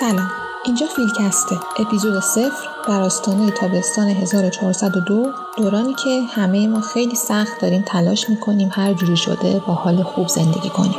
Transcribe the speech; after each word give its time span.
سلام. 0.00 0.30
اینجا 0.64 0.86
فیلکسته 0.86 1.56
اپیزود 1.78 2.22
صفر 2.22 2.68
در 2.88 3.00
آستانه 3.00 3.50
تابستان 3.50 4.08
1402 4.08 5.32
دورانی 5.56 5.94
که 5.94 6.22
همه 6.34 6.68
ما 6.68 6.80
خیلی 6.80 7.14
سخت 7.14 7.60
داریم 7.60 7.82
تلاش 7.86 8.30
می‌کنیم 8.30 8.70
هر 8.72 8.92
جوری 8.92 9.16
شده 9.16 9.62
با 9.66 9.74
حال 9.74 10.02
خوب 10.02 10.28
زندگی 10.28 10.68
کنیم. 10.68 10.94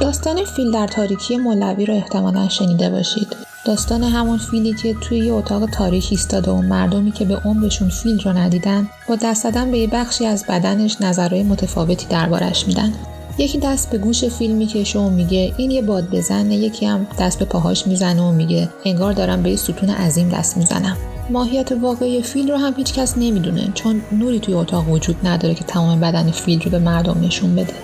داستان 0.00 0.44
فیل 0.44 0.72
در 0.72 0.86
تاریکی 0.86 1.36
مولوی 1.36 1.86
را 1.86 1.94
احتمالا 1.94 2.48
شنیده 2.48 2.90
باشید. 2.90 3.53
داستان 3.64 4.02
همون 4.02 4.38
فیلی 4.38 4.74
که 4.74 4.94
توی 4.94 5.18
یه 5.18 5.32
اتاق 5.32 5.70
تاریک 5.70 6.08
ایستاده 6.10 6.50
و 6.50 6.62
مردمی 6.62 7.12
که 7.12 7.24
به 7.24 7.36
عمرشون 7.36 7.88
فیل 7.88 8.20
رو 8.20 8.32
ندیدن 8.32 8.88
با 9.08 9.16
دست 9.16 9.42
زدن 9.42 9.70
به 9.70 9.78
یه 9.78 9.86
بخشی 9.86 10.26
از 10.26 10.44
بدنش 10.48 10.96
نظرهای 11.00 11.42
متفاوتی 11.42 12.06
دربارش 12.06 12.66
میدن. 12.66 12.92
یکی 13.38 13.58
دست 13.58 13.90
به 13.90 13.98
گوش 13.98 14.24
فیل 14.24 14.52
می‌کشه 14.52 14.98
و 14.98 15.10
میگه 15.10 15.54
این 15.56 15.70
یه 15.70 15.82
باد 15.82 16.10
بزنه 16.10 16.56
یکی 16.56 16.86
هم 16.86 17.06
دست 17.18 17.38
به 17.38 17.44
پاهاش 17.44 17.86
می‌زنه 17.86 18.22
و 18.22 18.32
میگه 18.32 18.68
انگار 18.84 19.12
دارم 19.12 19.42
به 19.42 19.50
یه 19.50 19.56
ستون 19.56 19.90
عظیم 19.90 20.28
دست 20.28 20.56
می‌زنم. 20.56 20.96
ماهیت 21.30 21.72
واقعی 21.72 22.22
فیل 22.22 22.50
رو 22.50 22.56
هم 22.56 22.74
هیچکس 22.76 23.14
نمی‌دونه 23.18 23.68
چون 23.74 24.02
نوری 24.12 24.40
توی 24.40 24.54
اتاق 24.54 24.90
وجود 24.90 25.16
نداره 25.26 25.54
که 25.54 25.64
تمام 25.64 26.00
بدن 26.00 26.30
فیل 26.30 26.62
رو 26.62 26.70
به 26.70 26.78
مردم 26.78 27.20
نشون 27.20 27.54
بده. 27.54 27.74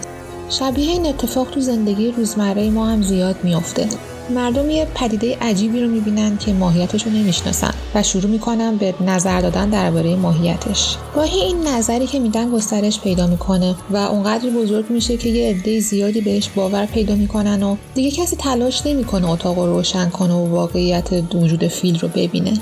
شبیه 0.51 0.91
این 0.91 1.07
اتفاق 1.07 1.51
تو 1.51 1.61
زندگی 1.61 2.11
روزمره 2.11 2.71
ما 2.71 2.87
هم 2.87 3.03
زیاد 3.03 3.37
میافته. 3.43 3.89
مردم 4.31 4.71
یه 4.71 4.87
پدیده 4.95 5.37
عجیبی 5.41 5.81
رو 5.81 5.89
می‌بینن 5.89 6.39
که 6.39 6.53
ماهیتش 6.53 7.03
رو 7.03 7.13
نمی‌شناسن 7.13 7.75
و 7.95 8.03
شروع 8.03 8.31
می‌کنن 8.31 8.77
به 8.77 8.95
نظر 9.07 9.41
دادن 9.41 9.71
درباره 9.71 10.17
ماهیتش. 10.17 10.97
گاهی 11.15 11.41
این 11.41 11.69
نظری 11.69 12.07
که 12.07 12.19
میدن 12.19 12.51
گسترش 12.51 13.01
پیدا 13.01 13.27
می‌کنه 13.27 13.75
و 13.91 13.97
اونقدر 13.97 14.51
بزرگ 14.51 14.91
میشه 14.91 15.17
که 15.17 15.29
یه 15.29 15.51
عده 15.51 15.81
زیادی 15.81 16.21
بهش 16.21 16.49
باور 16.49 16.87
پیدا 16.87 17.15
می‌کنن 17.15 17.63
و 17.63 17.77
دیگه 17.95 18.11
کسی 18.11 18.37
تلاش 18.37 18.87
نمی‌کنه 18.87 19.31
اتاق 19.31 19.59
رو 19.59 19.67
روشن 19.67 20.11
کنه 20.11 20.35
و 20.35 20.49
واقعیت 20.49 21.09
وجود 21.35 21.67
فیل 21.67 21.99
رو 21.99 22.09
ببینه. 22.09 22.53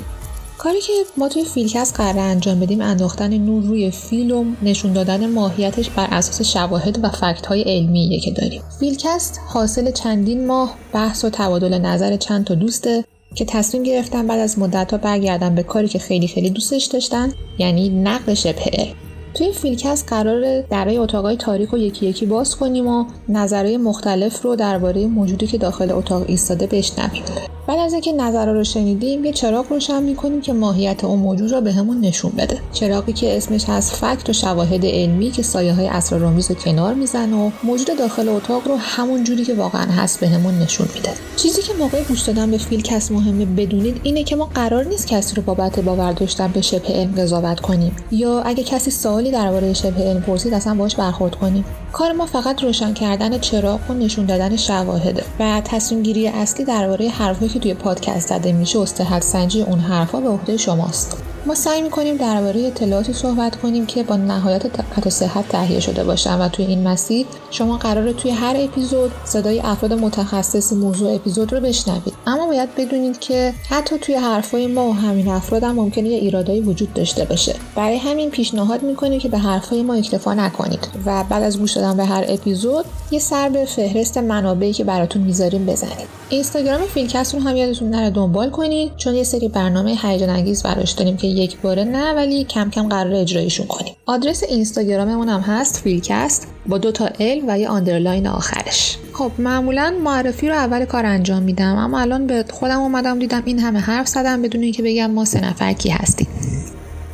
کاری 0.59 0.81
که 0.81 0.93
ما 1.17 1.29
توی 1.29 1.45
فیلکست 1.45 1.97
قراره 1.97 2.19
انجام 2.19 2.61
بدیم 2.61 2.81
انداختن 2.81 3.39
نور 3.39 3.63
روی 3.63 3.91
فیل 3.91 4.31
و 4.31 4.45
نشون 4.63 4.93
دادن 4.93 5.31
ماهیتش 5.31 5.91
بر 5.91 6.09
اساس 6.11 6.43
شواهد 6.43 7.05
و 7.05 7.09
fact 7.09 7.47
های 7.47 7.63
علمیه 7.63 8.21
که 8.21 8.31
داریم. 8.31 8.63
فیلکست 8.81 9.41
حاصل 9.49 9.91
چندین 9.91 10.47
ماه 10.47 10.75
بحث 10.93 11.25
و 11.25 11.31
تبادل 11.31 11.79
نظر 11.79 12.17
چند 12.17 12.45
تا 12.45 12.55
دوسته 12.55 13.05
که 13.35 13.45
تصمیم 13.45 13.83
گرفتن 13.83 14.27
بعد 14.27 14.41
از 14.41 14.59
مدت 14.59 14.91
ها 14.91 14.99
برگردن 14.99 15.55
به 15.55 15.63
کاری 15.63 15.89
که 15.89 15.99
خیلی 15.99 16.29
خیلی 16.29 16.51
دوستش 16.51 16.85
داشتن 16.85 17.33
یعنی 17.59 17.89
نقل 17.89 18.35
شبه 18.35 18.95
توی 19.35 19.53
فیلکست 19.53 20.09
قراره 20.09 20.61
درای 20.61 20.97
اتاقای 20.97 21.37
تاریک 21.37 21.69
رو 21.69 21.79
یکی 21.79 22.07
یکی 22.07 22.27
باز 22.27 22.57
کنیم 22.57 22.87
و 22.87 23.05
نظرهای 23.29 23.77
مختلف 23.77 24.43
رو 24.43 24.57
درباره 24.57 25.07
موجودی 25.07 25.47
که 25.47 25.59
داخل 25.59 25.93
اتاق 25.93 26.25
ایستاده 26.27 26.67
بشنویم. 26.67 27.23
بعد 27.67 27.79
از 27.79 27.93
اینکه 27.93 28.13
نظرها 28.13 28.53
رو 28.53 28.65
شنیدیم 28.65 29.25
یه 29.25 29.33
چراغ 29.33 29.67
روشن 29.71 30.03
می‌کنیم 30.03 30.41
که 30.41 30.53
ماهیت 30.53 31.05
اون 31.05 31.19
موجود 31.19 31.53
رو 31.53 31.61
بهمون 31.61 32.01
نشون 32.01 32.33
بده. 32.39 32.59
چراغی 32.73 33.13
که 33.13 33.37
اسمش 33.37 33.69
از 33.69 33.93
فکت 33.93 34.31
و 34.31 34.33
شواهد 34.33 34.87
علمی 34.87 35.31
که 35.31 35.43
سایه 35.43 35.75
های 35.75 35.87
اسرارآمیز 35.87 36.51
رو 36.51 36.57
کنار 36.57 36.95
می‌زنه 36.95 37.37
و 37.37 37.51
موجود 37.65 37.99
داخل 37.99 38.29
اتاق 38.29 38.69
رو 38.69 38.77
همون 38.77 39.25
جوری 39.25 39.45
که 39.45 39.55
واقعا 39.55 39.83
هست 39.83 40.21
بهمون 40.21 40.59
نشون 40.59 40.89
میده. 40.95 41.11
چیزی 41.37 41.63
که 41.63 41.73
موقع 41.79 42.03
گوش 42.03 42.21
دادن 42.21 42.51
به 42.51 42.59
فیلکست 42.59 43.13
مهمه 43.13 43.45
بدونید 43.45 44.01
اینه 44.03 44.25
که 44.25 44.37
ما 44.37 44.45
قرار 44.55 44.85
نیست 44.85 45.07
کسی 45.07 45.37
رو 45.37 45.43
بابت 45.43 45.81
باور 45.81 46.13
داشتن 46.13 46.49
به 46.49 46.61
شبه 46.61 46.89
علم 46.89 47.15
قضاوت 47.15 47.61
کنیم. 47.61 47.97
یا 48.11 48.43
اگه 48.43 48.63
کسی 48.63 48.91
سوالی 49.19 49.31
درباره 49.31 49.73
شبه 49.73 50.03
علم 50.03 50.21
پرسید 50.21 50.55
اصلا 50.55 50.75
باش 50.75 50.97
برخورد 50.97 51.35
کنیم. 51.35 51.65
کار 51.93 52.13
ما 52.13 52.27
فقط 52.27 52.63
روشن 52.63 52.93
کردن 52.93 53.39
چراغ 53.39 53.91
و 53.91 53.95
نشون 53.95 54.27
دادن 54.27 54.57
شواهده. 54.57 55.25
و 55.41 55.63
تصمیم 55.65 56.03
گیری 56.03 56.29
اصلی 56.29 56.65
درباره 56.65 57.09
حرفهایی 57.09 57.53
که 57.53 57.59
توی 57.59 57.75
پادکست 57.75 58.29
زده 58.29 58.53
میشه 58.53 58.79
استحد 58.79 59.23
سنجی 59.23 59.63
اون 59.63 59.79
حرفها 59.79 60.21
به 60.21 60.29
عهده 60.29 60.57
شماست. 60.57 61.17
ما 61.47 61.55
سعی 61.55 61.83
می‌کنیم 61.83 62.17
درباره 62.17 62.61
اطلاعاتی 62.61 63.13
صحبت 63.13 63.57
کنیم 63.57 63.87
که 63.87 64.03
با 64.03 64.17
نهایت 64.17 64.67
دقت 64.67 65.07
و 65.07 65.11
صحت 65.11 65.49
تهیه 65.49 65.81
شده 65.81 66.05
باشن 66.05 66.41
و 66.41 66.49
توی 66.49 66.65
این 66.65 66.89
مسیر 66.89 67.27
شما 67.51 67.77
قراره 67.77 68.13
توی 68.13 68.31
هر 68.31 68.57
اپیزود 68.59 69.11
صدای 69.25 69.61
افراد 69.61 69.93
متخصص 69.93 70.73
موضوع 70.73 71.15
اپیزود 71.15 71.53
رو 71.53 71.61
بشنوید. 71.61 72.15
اما 72.27 72.47
باید 72.47 72.75
بدونید 72.75 73.19
که 73.19 73.55
حتی 73.69 73.99
توی 73.99 74.15
حرفای 74.15 74.67
ما 74.67 74.89
و 74.89 74.95
همین 74.95 75.29
افراد 75.29 75.65
هم 75.65 75.75
ممکنه 75.75 76.09
یه 76.09 76.19
ایرادایی 76.19 76.61
وجود 76.61 76.95
داشته 76.95 77.25
باشه. 77.25 77.55
برای 77.75 77.97
همین 77.97 78.31
پیشنهاد 78.31 78.83
می‌کنیم 78.83 79.21
که 79.21 79.29
به 79.29 79.39
حرفای 79.39 79.83
ما 79.83 79.95
اکتفا 79.95 80.35
نکنید 80.35 80.89
و 81.07 81.25
بعد 81.25 81.43
از 81.43 81.59
گوش 81.59 81.73
دادن 81.73 81.97
به 81.97 82.05
هر 82.05 82.25
اپیزود 82.29 82.85
یه 83.11 83.19
سر 83.19 83.49
به 83.49 83.65
فهرست 83.65 84.19
منابعی 84.19 84.73
که 84.73 84.85
براتون 84.85 85.23
می‌ذاریم 85.23 85.67
بزنید. 85.67 86.19
اینستاگرام 86.29 86.81
فیلکست 86.81 87.35
رو 87.35 87.41
هم 87.41 87.57
یادتون 87.57 87.91
نره 87.91 88.11
دنبال 88.11 88.51
کنید 88.51 88.97
چون 88.97 89.15
یه 89.15 89.25
سری 89.25 89.49
برنامه 89.49 89.99
هیجان 90.03 90.31
انگیز 90.31 90.63
براش 90.63 90.93
داریم 90.93 91.17
که 91.29 91.35
یک 91.35 91.61
باره 91.61 91.85
نه 91.85 92.15
ولی 92.15 92.45
کم 92.45 92.71
کم 92.71 92.89
قراره 92.89 93.15
اجراشون 93.15 93.67
کنیم. 93.67 93.95
آدرس 94.07 94.43
اینستاگراممون 94.43 95.29
هم 95.29 95.41
هست 95.41 95.77
فیلکست 95.77 96.47
با 96.67 96.79
دو 96.79 96.93
تا 96.93 97.07
ال 97.07 97.43
و 97.49 97.59
یه 97.59 97.69
underline 97.69 98.27
آخرش. 98.27 98.99
خب 99.13 99.33
معمولا 99.39 99.95
معرفی 100.05 100.49
رو 100.49 100.55
اول 100.55 100.85
کار 100.85 101.07
انجام 101.07 101.43
میدم 101.43 101.77
اما 101.77 102.01
الان 102.01 102.27
به 102.27 102.45
خودم 102.51 102.81
اومدم 102.81 103.19
دیدم 103.19 103.43
این 103.45 103.59
همه 103.59 103.79
حرف 103.79 104.09
زدم 104.09 104.43
بدون 104.43 104.63
اینکه 104.63 104.83
بگم 104.83 105.11
ما 105.11 105.25
سه 105.25 105.41
نفر 105.41 105.73
کی 105.73 105.89
هستیم. 105.89 106.29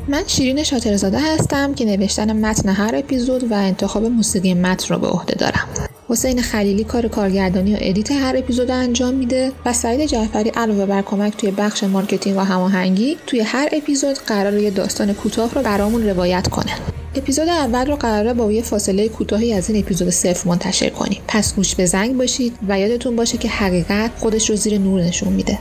من 0.09 0.23
شیرین 0.27 0.63
شاطرزاده 0.63 1.19
هستم 1.19 1.75
که 1.75 1.85
نوشتن 1.85 2.33
متن 2.33 2.69
هر 2.69 2.95
اپیزود 2.95 3.53
و 3.53 3.55
انتخاب 3.55 4.05
موسیقی 4.05 4.55
متن 4.55 4.95
رو 4.95 5.01
به 5.01 5.07
عهده 5.07 5.35
دارم. 5.35 5.69
حسین 6.09 6.43
خلیلی 6.43 6.85
کار 6.85 7.09
کارگردانی 7.09 7.75
و 7.75 7.79
edit 7.81 8.13
هر 8.13 8.37
اپیزود 8.37 8.71
انجام 8.71 9.15
میده 9.15 9.53
و 9.65 9.73
سعید 9.73 10.07
جعفری 10.07 10.51
علاوه 10.51 10.87
بر 10.87 11.03
کمک 11.03 11.37
توی 11.37 11.51
بخش 11.51 11.85
marketing 11.85 12.37
و 12.37 12.41
هماهنگی 12.41 13.17
توی 13.27 13.41
هر 13.41 13.69
اپیزود 13.73 14.19
قراره 14.19 14.59
یه 14.59 14.71
داستان 14.71 15.13
کوتاه 15.13 15.55
رو 15.55 15.63
برامون 15.63 16.09
روایت 16.09 16.49
کنه. 16.49 16.73
اپیزود 17.15 17.49
اول 17.49 17.87
رو 17.87 17.97
قراره 17.97 18.35
با 18.35 18.53
یه 18.53 18.63
فاصله 18.63 19.09
کوتاهی 19.09 19.53
از 19.53 19.71
این 19.71 19.85
اپیزود 19.85 20.11
صفر 20.11 20.49
منتشر 20.49 20.91
کنیم. 20.91 21.21
پس 21.29 21.55
گوش 21.55 21.75
به 21.75 21.87
زنگ 21.87 22.17
باشید 22.19 22.59
و 22.69 22.79
یادتون 22.79 23.17
باشه 23.17 23.39
که 23.39 23.49
حقیقت 23.49 24.11
خودش 24.19 24.51
رو 24.51 24.57
زیر 24.57 24.79
نور 24.79 25.01
نشون 25.01 25.33
میده. 25.33 25.59